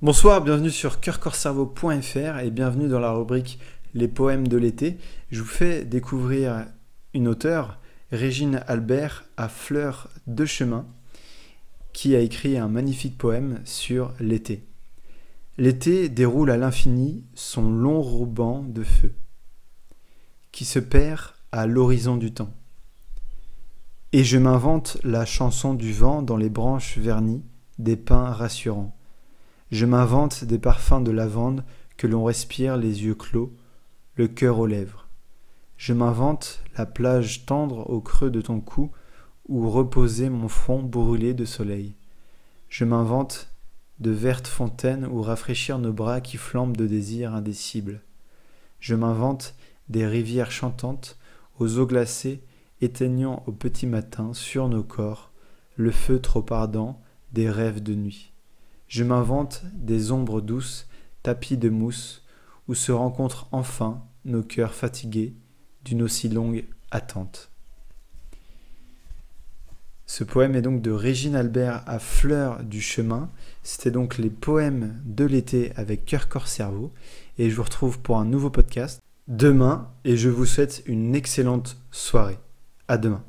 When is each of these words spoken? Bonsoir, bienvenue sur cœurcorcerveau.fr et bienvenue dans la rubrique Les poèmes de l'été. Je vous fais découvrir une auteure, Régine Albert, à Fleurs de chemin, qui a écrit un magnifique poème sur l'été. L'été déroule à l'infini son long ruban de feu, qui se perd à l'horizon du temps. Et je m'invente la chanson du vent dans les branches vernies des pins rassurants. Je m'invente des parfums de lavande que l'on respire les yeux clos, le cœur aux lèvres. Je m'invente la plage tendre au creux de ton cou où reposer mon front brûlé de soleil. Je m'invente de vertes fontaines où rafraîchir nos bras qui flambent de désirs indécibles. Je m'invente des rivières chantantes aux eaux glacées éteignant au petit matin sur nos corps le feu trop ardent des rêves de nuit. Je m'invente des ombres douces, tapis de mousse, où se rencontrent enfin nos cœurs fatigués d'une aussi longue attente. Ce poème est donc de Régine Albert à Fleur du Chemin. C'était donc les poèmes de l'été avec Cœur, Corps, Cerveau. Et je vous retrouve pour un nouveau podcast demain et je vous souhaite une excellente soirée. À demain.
Bonsoir, 0.00 0.42
bienvenue 0.44 0.70
sur 0.70 1.00
cœurcorcerveau.fr 1.00 2.38
et 2.38 2.52
bienvenue 2.52 2.86
dans 2.86 3.00
la 3.00 3.10
rubrique 3.10 3.58
Les 3.94 4.06
poèmes 4.06 4.46
de 4.46 4.56
l'été. 4.56 4.96
Je 5.32 5.40
vous 5.40 5.48
fais 5.48 5.84
découvrir 5.84 6.66
une 7.14 7.26
auteure, 7.26 7.80
Régine 8.12 8.62
Albert, 8.68 9.24
à 9.36 9.48
Fleurs 9.48 10.08
de 10.28 10.44
chemin, 10.44 10.86
qui 11.92 12.14
a 12.14 12.20
écrit 12.20 12.58
un 12.58 12.68
magnifique 12.68 13.18
poème 13.18 13.60
sur 13.64 14.14
l'été. 14.20 14.64
L'été 15.56 16.08
déroule 16.08 16.52
à 16.52 16.56
l'infini 16.56 17.24
son 17.34 17.68
long 17.68 18.00
ruban 18.00 18.62
de 18.62 18.84
feu, 18.84 19.12
qui 20.52 20.64
se 20.64 20.78
perd 20.78 21.32
à 21.50 21.66
l'horizon 21.66 22.16
du 22.16 22.32
temps. 22.32 22.54
Et 24.12 24.22
je 24.22 24.38
m'invente 24.38 24.98
la 25.02 25.24
chanson 25.24 25.74
du 25.74 25.92
vent 25.92 26.22
dans 26.22 26.36
les 26.36 26.50
branches 26.50 26.98
vernies 26.98 27.42
des 27.80 27.96
pins 27.96 28.30
rassurants. 28.30 28.94
Je 29.70 29.84
m'invente 29.84 30.44
des 30.44 30.58
parfums 30.58 31.02
de 31.02 31.10
lavande 31.10 31.62
que 31.98 32.06
l'on 32.06 32.24
respire 32.24 32.76
les 32.76 33.04
yeux 33.04 33.14
clos, 33.14 33.52
le 34.14 34.26
cœur 34.26 34.58
aux 34.58 34.66
lèvres. 34.66 35.08
Je 35.76 35.92
m'invente 35.92 36.62
la 36.76 36.86
plage 36.86 37.44
tendre 37.44 37.88
au 37.90 38.00
creux 38.00 38.30
de 38.30 38.40
ton 38.40 38.60
cou 38.60 38.90
où 39.48 39.68
reposer 39.68 40.30
mon 40.30 40.48
front 40.48 40.82
brûlé 40.82 41.34
de 41.34 41.44
soleil. 41.44 41.94
Je 42.68 42.84
m'invente 42.84 43.52
de 44.00 44.10
vertes 44.10 44.48
fontaines 44.48 45.06
où 45.06 45.22
rafraîchir 45.22 45.78
nos 45.78 45.92
bras 45.92 46.20
qui 46.20 46.36
flambent 46.36 46.76
de 46.76 46.86
désirs 46.86 47.34
indécibles. 47.34 48.00
Je 48.80 48.94
m'invente 48.94 49.54
des 49.88 50.06
rivières 50.06 50.50
chantantes 50.50 51.18
aux 51.58 51.78
eaux 51.78 51.86
glacées 51.86 52.42
éteignant 52.80 53.42
au 53.46 53.52
petit 53.52 53.86
matin 53.86 54.32
sur 54.32 54.68
nos 54.68 54.82
corps 54.82 55.30
le 55.76 55.90
feu 55.90 56.20
trop 56.20 56.44
ardent 56.50 57.00
des 57.32 57.50
rêves 57.50 57.82
de 57.82 57.94
nuit. 57.94 58.32
Je 58.88 59.04
m'invente 59.04 59.62
des 59.74 60.12
ombres 60.12 60.40
douces, 60.40 60.88
tapis 61.22 61.56
de 61.56 61.68
mousse, 61.68 62.24
où 62.68 62.74
se 62.74 62.92
rencontrent 62.92 63.48
enfin 63.52 64.02
nos 64.24 64.42
cœurs 64.42 64.74
fatigués 64.74 65.34
d'une 65.84 66.02
aussi 66.02 66.28
longue 66.28 66.64
attente. 66.90 67.50
Ce 70.06 70.24
poème 70.24 70.56
est 70.56 70.62
donc 70.62 70.80
de 70.80 70.90
Régine 70.90 71.36
Albert 71.36 71.82
à 71.86 71.98
Fleur 71.98 72.64
du 72.64 72.80
Chemin. 72.80 73.30
C'était 73.62 73.90
donc 73.90 74.16
les 74.16 74.30
poèmes 74.30 74.98
de 75.04 75.26
l'été 75.26 75.72
avec 75.76 76.06
Cœur, 76.06 76.28
Corps, 76.28 76.48
Cerveau. 76.48 76.92
Et 77.36 77.50
je 77.50 77.56
vous 77.56 77.62
retrouve 77.62 78.00
pour 78.00 78.18
un 78.18 78.24
nouveau 78.24 78.48
podcast 78.48 79.02
demain 79.28 79.90
et 80.04 80.16
je 80.16 80.30
vous 80.30 80.46
souhaite 80.46 80.82
une 80.86 81.14
excellente 81.14 81.76
soirée. 81.90 82.38
À 82.88 82.96
demain. 82.96 83.22